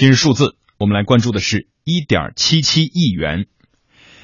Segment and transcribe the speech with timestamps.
[0.00, 3.44] 今日数字，我们来关注的是1.77亿元。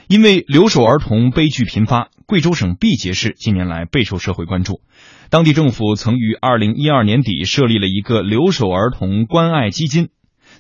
[0.09, 4.81] 因为留守儿童悲剧频发，贵州省毕节市近年来备受社会关注。
[5.29, 10.09] 当地政府曾于2012年底设立了一个留守儿童关爱基金，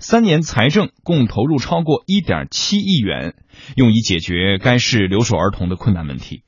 [0.00, 3.36] 三年财政共投入超过1.7亿元，
[3.74, 6.42] 用以解决该市留守儿童的困难问题。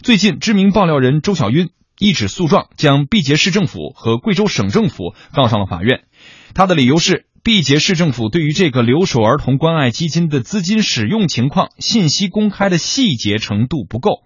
[0.00, 1.68] 最近，知名爆料人周小晕
[1.98, 6.04] 一纸诉状将毕节市政府和贵州省政府告上了法院。
[6.54, 14.24] 他的理由是，毕节市政府对于这个留守儿童关爱基金的资金使用情况信息公开的细节程度不够。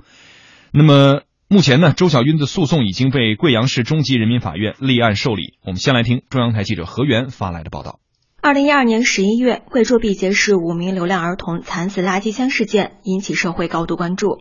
[0.70, 5.54] 那么，目前呢，周小军的诉讼已经被贵阳市中级人民法院立案受理。
[5.64, 7.98] 我们先来听中央台记者何源发来的报道。
[8.41, 14.38] 二零一二年十一月，贵州毕节市五名流浪儿童惨死垃圾箱事件引起社会高度关注。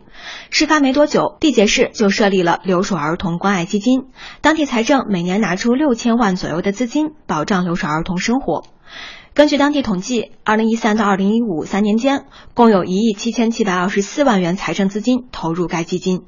[0.50, 4.04] 事发没多久，毕节市就设立了留守儿童关爱基金，
[4.40, 8.62] 当地财政每年拿出六千万左右的资金，保障留守儿童生活。
[9.34, 16.22] 根据当地统计，二零一三到二零一五三年间，共有一亿七千七百二十四万元财政资金投入该基金。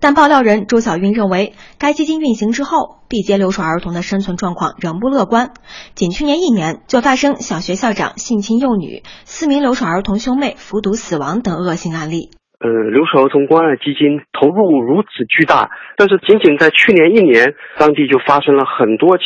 [0.00, 5.50] 但爆料人周小云认为，该基金运行之后，毕节留守儿童的生存状况仍不乐观。
[5.94, 12.30] 仅去年一年，就发生小学校长性侵幼女、四名留守儿童兄妹服毒死亡等恶性案例。
[12.60, 19.24] 呃，留守儿童关爱基金投入如此巨大，但是仅仅在去年一年，当地就发生了很多起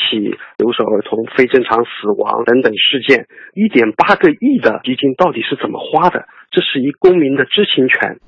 [0.56, 3.26] 留守儿童非正常死亡等等事件。
[3.54, 6.26] 一点八个亿的基金到底是怎么花的？
[6.52, 8.22] 这是一公民的知情权。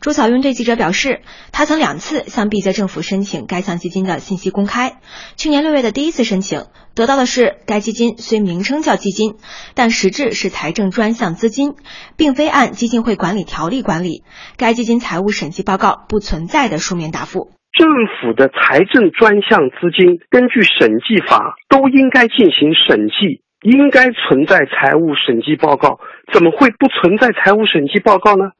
[0.00, 5.00] 朱小云对记者表示，他曾两次向毕节政府申请该项基金的信息公开。
[5.36, 9.34] 去年六月的第一次申请，得到的是该基金虽名称叫基金，
[9.74, 11.74] 但实质是财政专项资金，
[12.16, 14.22] 并非按基金会管理条例管理。
[14.56, 17.50] 该基金财务审计报告不存在的书面答复。
[17.72, 17.88] 政
[18.20, 23.42] 府的财政专项资金，根据审计法都应该进行审计。
[23.62, 25.98] 应该存在财务审计报告，
[26.32, 28.52] 怎么会不存在财务审计报告呢？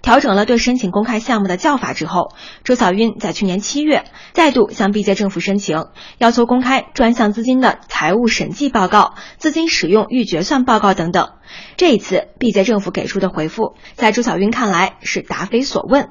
[0.00, 2.34] 调整了对申请公开项目的叫法之后，
[2.64, 5.86] 周小晕在去年七月再度向毕节政府申请，
[6.18, 11.32] 要求公开专项资金的财务审计报告、资金使用预决算报告等等。
[11.76, 16.08] 这一次，毕节政府给出的回复，在周小晕看来是答非所问。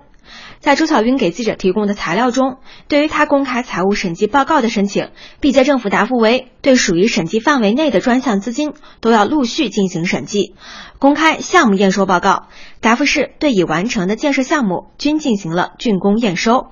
[0.59, 2.57] 在朱小云给记者提供的材料中，
[2.88, 10.55] 对于他公开财务审计报告的申请，毕节政府答复为：对属于审计范围内的专项资金都要陆续进行审计，
[10.97, 12.47] 公开项目验收报告。
[12.81, 16.67] 答复是对已完成的建设项目均进行了竣工验收。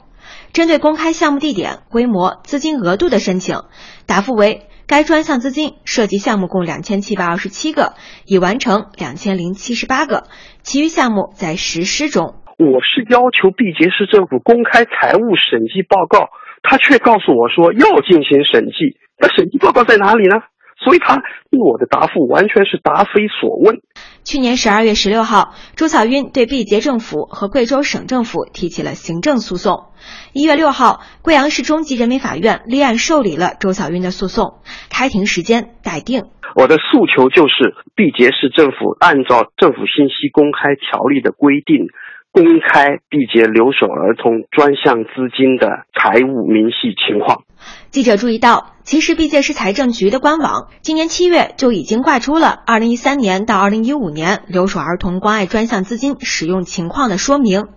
[0.53, 3.61] 针对公开项目地点、规模、资金额度的申请，
[4.05, 7.93] 答复为：该专项资金涉及项目共两千七百二十七个，
[8.25, 10.25] 已完成两千零七十八个，
[10.61, 12.35] 其余项目在实施中。
[12.58, 16.30] 我是要求毕节市政府公开财务审计报告，
[16.62, 20.36] 他却告诉我说要进行审计，那审计报告在哪里呢？
[20.84, 21.16] 所以他
[21.50, 23.81] 对我的答复完全是答非所问。
[24.25, 29.85] 去年十二月十六号，朱小晕对毕节政府和贵州省政府提起了行政诉讼。
[30.34, 34.59] 一月六号，贵阳市中级人民法院立案受理了周小云的诉讼，
[34.90, 36.25] 开庭时间待定。
[36.56, 41.88] 我的诉求就是，毕节市政府按照政府信息公开条例的规定。
[42.33, 47.44] 公开毕节留守儿童专项资金的财务明细情况。
[47.91, 57.67] 记者注意到，其实毕节市财政局的官网今年七月就已经挂出了二零一三年到二零一五年留守儿童关爱专项资金使用情况的说明，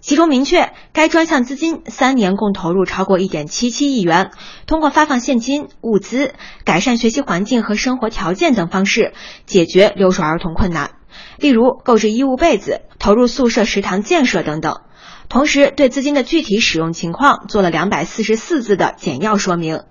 [0.00, 4.30] 其中明确该专项资金三年共投入超过一点七七亿元，
[4.66, 6.32] 通过发放现金、物资、
[6.64, 9.12] 改善学习环境和生活条件等方式
[9.44, 10.92] 解决留守儿童困难。
[11.38, 14.80] 例如购置衣物被子、投入宿舍食堂建设等等，
[15.28, 19.82] 同时对资金的具体使用情况做了两百四十四字的简要说明。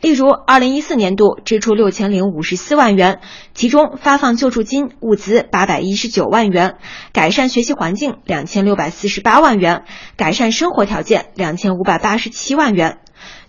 [0.00, 3.20] 例如，二零一四年度支出六千零五十四万元，
[3.52, 6.76] 其中发放救助金物资八百一十九万元，
[7.12, 9.84] 改善学习环境两千六百四十八万元，
[10.16, 13.00] 改善生活条件两千五百八十七万元。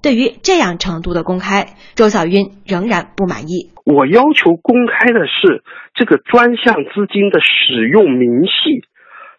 [0.01, 3.69] 对于这样程度的公开，周小云仍然不满意。
[3.85, 5.63] 我要求公开的是
[5.93, 8.81] 这个专项资金的使用明细。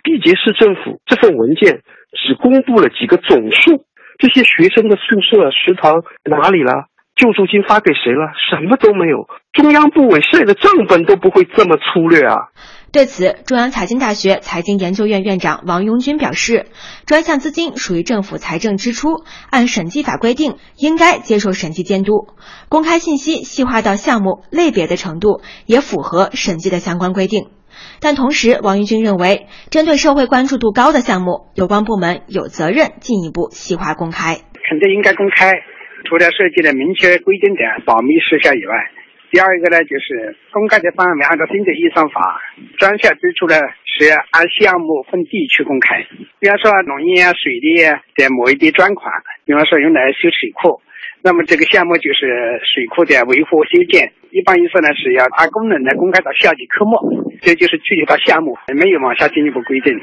[0.04, 1.82] 毕节市政府这份文件
[2.12, 3.84] 只公布了几个总数，
[4.18, 6.86] 这些学生的宿舍、食堂哪里了？
[7.22, 8.32] 救助金发给谁了？
[8.50, 9.28] 什么都没有。
[9.52, 12.34] 中央部委设的账本都不会这么粗略啊！
[12.90, 16.66] 对此，中央财经大学财经研究院院长王拥军表示，
[17.06, 22.26] 专项资金属于政府财政支出，按审计法规定，应该接受审计监督。
[22.68, 27.50] 公开信息细化到项目类别的程度，也符合审计的相关规定。
[28.00, 34.40] 但同时，王拥军认为，针对社会关注度高的项目，有关部门有责任进一步细化公开。
[34.68, 35.52] 肯定应该公开，
[36.04, 38.74] 除了设计的明确规定的保密事项以外。
[39.30, 42.40] 第二个呢，就是公开的范围，按照新的预算法，
[42.76, 43.54] 专项支出呢
[43.86, 46.04] 是按项目分地区公开。
[46.38, 49.10] 比方说农业啊、水利啊的某一地专款，
[49.46, 50.82] 比方说用来修水库。
[51.24, 56.98] 那么这个项目就是水库的维护修建，一般意思呢是要按功能来公开到下级科目，
[57.40, 59.94] 这就是具体到项目，没有往下进一步规定。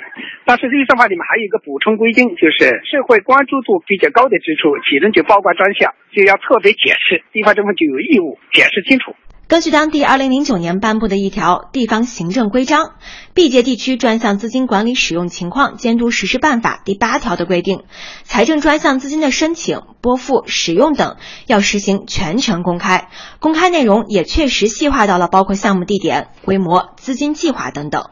[0.45, 9.13] 但是预算法里面还有一个补充规定，就是社会关注度比较高的支出，其中就包括专项，就要特别解释，地方政府就有义务解释清楚。
[9.49, 12.85] 根据当地二零零九年颁布的一条地方行政规章，
[13.33, 17.81] 《毕节地区专项资金管理使用情况监督实施办法》第八条的规定，
[18.21, 21.15] 财政专项资金的申请、拨付、使用等
[21.47, 23.09] 要实行全程公开，
[23.39, 28.03] 公开内容也确实细化到了包括项目地点、规模、资金计划等等。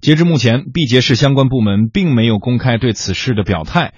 [0.00, 3.92] 截至目前，毕节市相关部门并没有公开对此事的表态。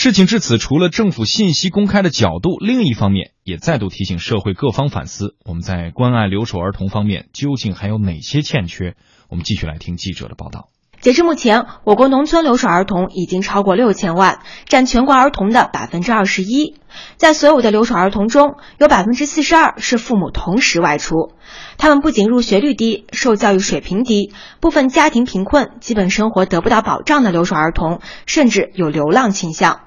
[0.00, 8.94] 事情至此，除了政府信息公开的角度，另一方面也再度提醒社会各方反思：我们在关爱留守儿童方面究竟还有哪些欠缺？
[9.28, 10.68] 我们继续来听记者的报道。
[11.00, 16.76] 截至目前，我国农村留守儿童已经超过六千万，占全国儿童的百分之二十一。
[17.16, 21.32] 在所有的留守儿童中，有百分之四十二是父母同时外出。
[21.76, 29.80] 他们不仅入学率低，受教育水平低，部分家庭贫困，基本生活得不到保障的留守儿童，甚至有流浪倾向。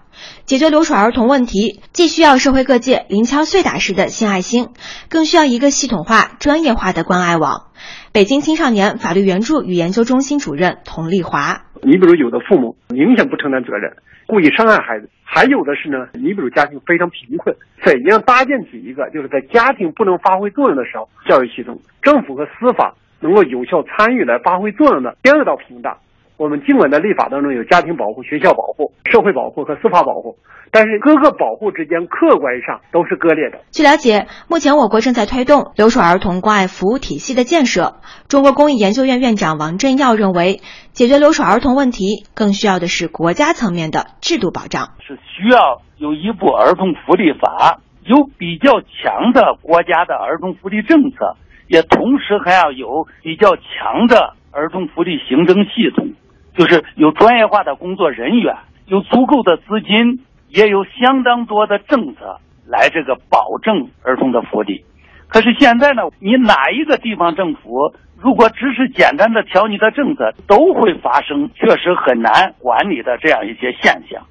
[0.45, 4.69] 解决留守儿童问题，既需要社会各界零敲碎打式的献爱心，
[5.09, 7.67] 更需要一个系统化、专业化的关爱网。
[8.11, 13.91] 北京青少年法律援助与研究中心主任佟丽华：你比如有的父母明显不承担责任，
[14.27, 25.97] 故意伤害孩子；还有的是呢，你比如家庭非常贫困，怎样搭建起一个就是在家庭不能发挥作用的时候，教育系统、政府和司法能够有效参与来发挥作用的第二道屏障。
[26.41, 30.37] 我们尽管在立法当中有家庭保护、学校保护、社会保护和司法保护，
[30.71, 33.59] 但是各个保护之间客观上都是割裂的。
[33.69, 38.01] 据了解，目前我国正在推动留守儿童关爱服务体系的建设。
[38.27, 40.61] 中国公益研究院院长王振耀认为，
[40.93, 44.97] 解决留守儿童问题，更需要的是国家层面的制度保障。
[45.05, 56.07] 是需要有一部儿童福利法，有比较强的国家的儿童福利政策，也同时还要有比较强的儿童福利行政系统。
[56.57, 58.55] 就是有专业化的工作人员，
[58.85, 64.83] 有足够的资金，也有相当多的政策来这个保证儿童的福利。
[65.27, 74.27] 可是现在呢，你哪一个地方政府如果只是简单的调你的政策，都会发生确实很难管理的这样一些现象。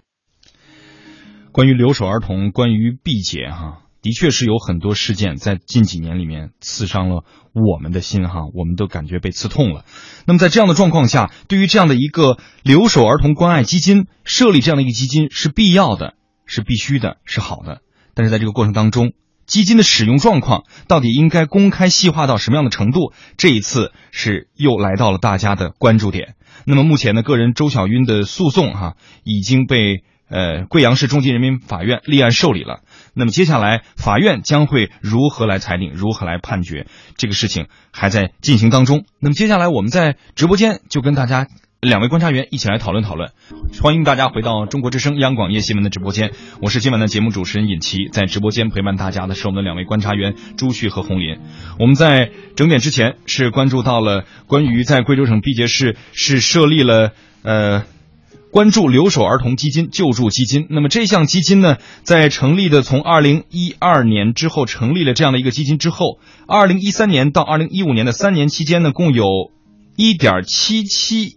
[1.53, 3.90] 关于留守儿童，关于毕节哈。
[4.03, 9.85] 的确是有很多事件在近几年里面刺伤了我们的心哈，我们都感觉被刺痛了。
[10.27, 16.15] 那么在这样的状况下，对于这样的一个留守儿童关爱基金设立这样的一个基金是必要的，
[16.47, 17.83] 是必须的，是好的。
[18.15, 19.13] 但是在这个过程当中，
[19.47, 23.13] 基金的使用状况到底应该公开细化到什么样的程度？
[23.37, 26.35] 这一次是又来到了大家的关注点。
[26.65, 32.83] 那么目前呢，个人周小晕的诉讼哈已经被呃贵阳市中级人民法院立案受理了。
[33.15, 36.87] 那么接下来，法院将会如何来裁定，如何来判决？
[37.17, 39.05] 这个事情还在进行当中。
[39.21, 41.49] 那么接下来，我们在直播间就跟大家
[41.81, 43.31] 两位观察员一起来讨论讨论。
[43.83, 51.39] 欢迎大家回到中国之声央广夜新闻的直播间，我是今晚的节目主持人尹奇，在直播间陪伴大家的是我们的两位观察员朱旭和红林。
[51.79, 57.13] 我们在整点之前是关注到了关于在贵州省毕节市是设立了
[57.43, 57.85] 呃。
[58.51, 60.67] 关注留守儿童基金救助基金。
[60.71, 69.25] 那么这项基金呢，在成立的从二零一二年之后成立了这样的一个基金之后，二零一三年到二零一五年的三年期间呢，共有
[69.97, 71.37] 一点七七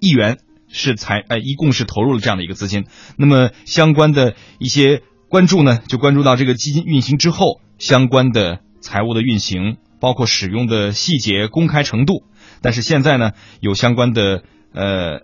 [0.00, 0.36] 亿元
[0.68, 2.84] 是财呃，一共是投入了这样的一个资金。
[3.16, 12.24] 那么相关的一些关注呢，就关注到这个基金运行之后相关的财务的运行，包括使用的细节公开程度。
[12.60, 14.42] 但是现在呢，有相关的
[14.74, 15.22] 呃。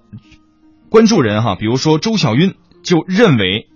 [0.91, 3.69] 关注人哈，比如说周小晕就认为，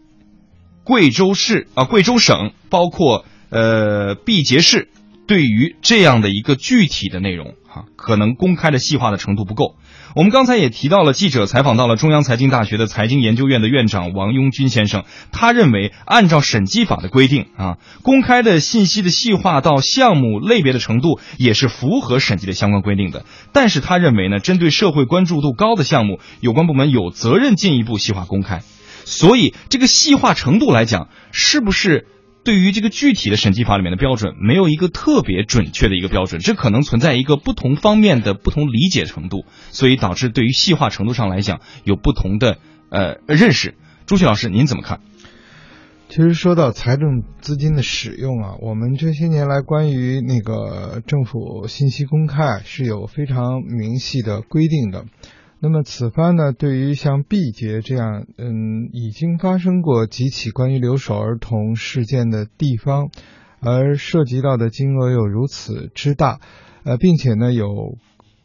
[0.83, 4.88] 贵州市啊，贵州省包括呃毕节市，
[5.28, 9.76] 对于这样的一个具体的内容哈，可能公开的细化的程度不够。
[10.14, 15.02] 我们刚才也提到了，记者采访到了中央财经大学的财经研究院的院长王庸军先生，
[15.33, 23.25] 他认为，按照审计法的规定啊，公开的信息的细化到项目类别的程度也是符合审计的相关规定的。
[23.52, 28.62] 但是他认为呢，针对社会关注度高的项目，有关部门有责任进一步细化公开。
[29.04, 32.06] 所以这个细化程度来讲，是不是？
[32.44, 42.58] 对于这个具体的审计法里面的标准，没有一个特别准确的一个标准，这可能存在一个不同方面的不同理解程度，所以导致对于细化程度上来讲有不同的
[42.90, 43.74] 呃认识。
[44.04, 45.00] 朱旭老师，您怎么看？
[46.10, 55.06] 其实说到财政资金的使用啊，我们这些年来关于那个政府信息公开是有非常明细的规定的。
[55.61, 63.11] 那么此番呢，对于像毕节这样，嗯，已经发生过几起关于留守儿童事件的地方，
[63.61, 66.40] 而涉及到的金额又如此之大，
[66.84, 67.66] 呃，并且呢有。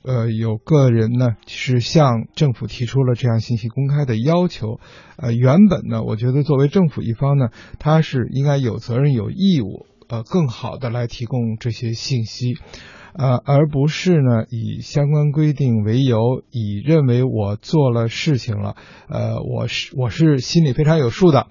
[0.01, 4.79] 呃，有个人呢是向政府提出了这样信息公开的要求。
[5.17, 7.49] 呃，原本呢，我觉得作为政府一方呢，
[7.79, 12.55] 他是应该有责任、有义务，呃，更好的来提供这些信息，
[13.13, 18.75] 呃，而不是呢以相关规定为由，以认为我做了事情了，
[19.07, 21.45] 呃，我是我是心里非常有数的。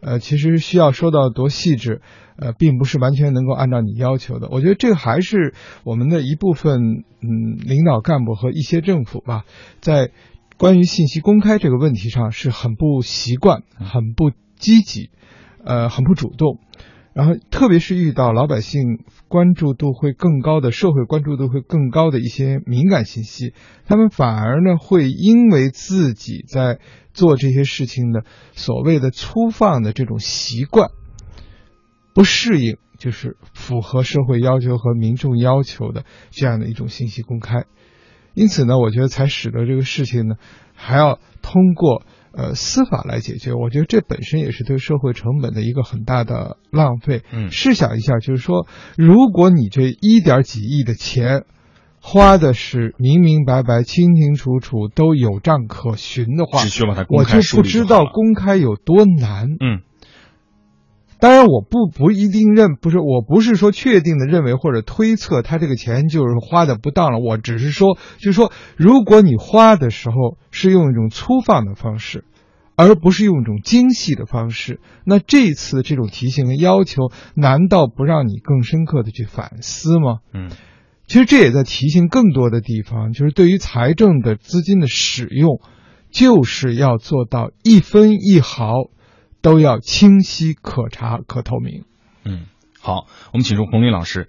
[0.00, 2.02] 呃，其实需要说到多细致，
[2.36, 4.48] 呃，并不是完全能够按照你要求的。
[4.50, 9.44] 我觉得这个还是我们的一部分，嗯，领导干部和一些政府吧，
[9.80, 10.10] 在
[10.56, 15.10] 关于信息公开这个问题上是很不习惯、很不积极，
[15.64, 16.60] 呃，很不主动。
[17.14, 23.54] 然后，特别是遇到老百姓关注度会更高的、社会关注度会更高的一些敏感信息，
[23.86, 26.80] 他们反而呢会因为自己在
[27.12, 30.90] 做这些事情的所谓的粗放的这种习惯
[32.14, 37.64] 不适应，就是符合社会要求和民众要求的这样的一种信息公开。
[38.34, 40.34] 因此呢，我觉得才使得这个事情呢
[40.74, 42.02] 还要通过。
[42.36, 47.22] 呃，司法来解决，我觉得这本身也是对社会成本的一个很大的浪费。
[47.32, 51.44] 嗯，试想一下，就是说，如果你这一点几亿的钱，
[52.00, 59.46] 花的是明明白白、清清楚楚、都有账可循的话，只需要把它公开我就不知道公开有多难。
[59.60, 59.80] 嗯。
[61.20, 67.18] 当然，我不不一定认，不是，我不是说确定的认为或者推测他这个钱就是花的不当了。
[67.18, 72.24] 我只是说，就是说，如果你花的时候是用一种粗放的方式，
[72.76, 80.18] 而不是用一种精细的方式，那这次这种提醒和要求，难道不让你更深刻的去反思吗？
[80.34, 80.50] 嗯，
[81.06, 85.60] 其实这也在提醒更多的地方，就是对于财政的资金的使用，
[86.10, 88.72] 就是要做到一分一毫。
[89.44, 91.84] 都要清晰、可查、可透明。
[92.24, 92.46] 嗯，
[92.80, 94.26] 好，我们请出洪林老师。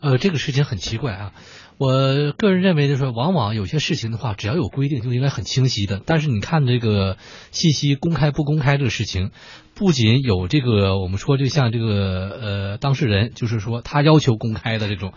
[0.00, 1.32] 呃，这个事情很奇怪啊。
[1.78, 5.98] 我个人认为，就是说，往往有些事情的话，只要有规定，就应该很清晰的。
[6.04, 7.16] 但是你看这个
[7.52, 9.30] 信息公开不公开这个事情，
[9.74, 15.12] 不仅有这个，我们说就像这个呃当事人，就是说他要求公开的这种。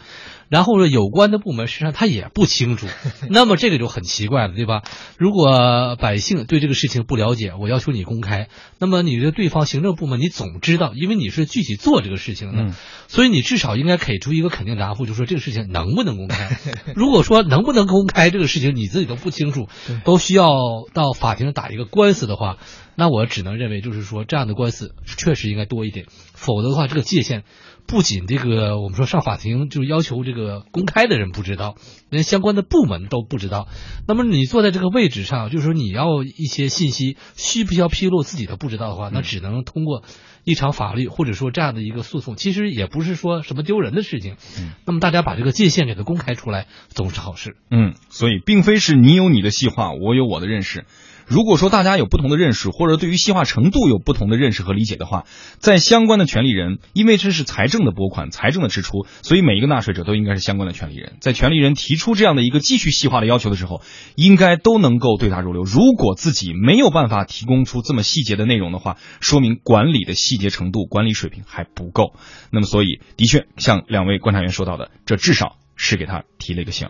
[0.49, 2.87] 然后呢，有关的部门实际上他也不清楚，
[3.29, 4.81] 那么这个就很奇怪了，对吧？
[5.17, 8.47] 如果百姓对这个事情不了解，我要求你公开，
[8.79, 12.63] 那么你的对方行政部门你总知道，因为你是具体做这个事情的，
[13.09, 16.57] 所以你至少应该给出一个肯定答复，就说这个事情能不能公开。
[16.95, 19.67] 如果说能不能公开这个事情你自己都不清楚，
[20.05, 20.47] 都需要
[20.93, 22.57] 到法庭上打一个官司的话，
[22.97, 27.43] 那我只能认为就是说这样的官司确实应该多一点，否则的话这个界限。
[27.89, 31.75] 不仅这个，我们说上法庭就要求这个公开的人不知道，
[32.09, 33.69] 连相关的部门都不知道。
[34.05, 40.03] 那么你坐在这个位置上，就是说你要一些信息需不需要披露自己都不知道的话，那只能通过
[40.43, 44.35] 一场法律或者说这样的一个诉讼，其实也不是说什么丢人的事情。
[44.59, 47.55] 嗯，那么大家把这个界限给它公开出来，总是好事。
[47.71, 50.83] 嗯，所以并非是你有你的细化，我有我的认识。
[51.27, 55.25] 如果说大家有不同的认识，或者对于细化程度有不同的认识和理解的话，
[55.59, 61.17] 在相关的权利人，因为这是财政的拨款、财政的支出，所以每一个纳税者都应该是相关的权利人。
[61.19, 63.81] 在权利人提出这样的一个继续细化的要求的时候，
[64.15, 65.63] 应该都能够对答如流。
[65.63, 72.13] 如果自己没有办法提供出这么细节的内容的话，说明管理的细节程度、管理水平还不够。
[72.51, 76.87] 那么，所以的确像两位观察员说到的，这至少是给他提了一个醒，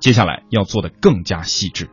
[0.00, 1.88] 接下来要做的更加细致。